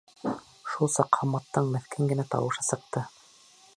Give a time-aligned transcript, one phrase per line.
[0.75, 3.05] Шул саҡ Хамматтың меҫкен генә тауышы сыҡты: